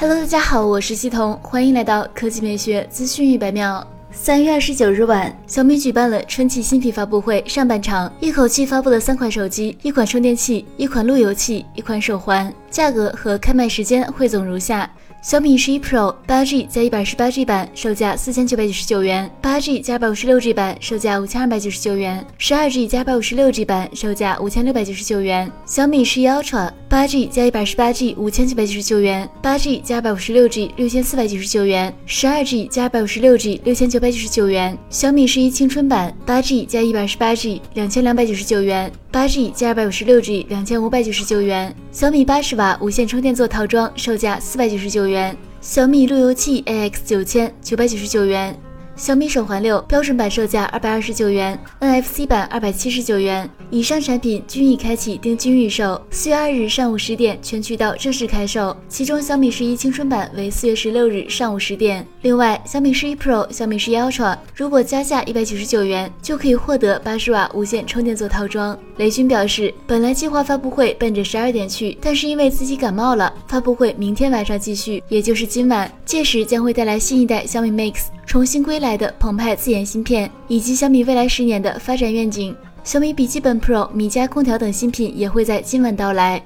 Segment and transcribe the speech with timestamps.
[0.00, 3.86] Hello，大家好，我是西彤，欢迎来到科技美学资讯一百秒。
[4.10, 14.90] 三月二十九日晚，小米举办了春季新品发布会上半场，一口气发布了三款手机、一款充电器、一款路由器、一款手环，价格和开卖时间汇总如下。
[15.22, 25.52] 小米十一 Pro 八 G 加一百十八 G 版售价四千九百九十九元，八 G 加二百五十六 G 版售价五千二百九十九元，十二 G 加二百五十六 G 版售价五千六百九十九元。
[25.66, 34.76] 小米十一 Ultra 八 G 加一百十八 G 五千九百九十九元，八 G 加二百五十六 G 六千四百九十九元，十二 G 加二百五十六 G 六千九百九十九元。
[34.88, 41.76] 小米十一青春版八 G 加一百十八 G 两千两百九十九元，八 G 加二百五十六 G 两千五百九十九元。
[41.92, 45.09] 小米八十瓦无线充电座套装售价四百九十九。
[45.10, 48.56] 元小米路由器 AX 九千九百九十九元，
[49.00, 53.48] 小米手环六标准版售价二百二十九元，NFC 版二百七十九元。
[53.70, 58.76] 以上产品均已开启定金预售，四月二日上午十点全渠道正式开售。
[58.90, 62.06] 其中小米十一青春版为四月十六日上午十点。
[62.20, 68.78] 另外，小米十一 Pro、小米十一 Ultra 如果加价一百九十九元，就可以获得八十瓦无线充电座套装。
[68.98, 75.90] 雷军表示，本来计划发布会奔着十二点去，但是因为自己感冒了，发布会明天晚上继续，也就是今晚。
[76.04, 82.54] 届时将会带来新一代小米 Mix 重新归来的澎湃自研芯片，以及小米未来十年的发展愿景。
[82.82, 86.42] 小米笔记本 Pro、米家空调等新品也会在今晚到来。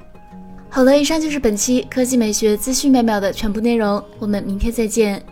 [0.68, 5.22] 好了，以上就是本期科技美学资讯妙妙的全部内容，我们明天再见。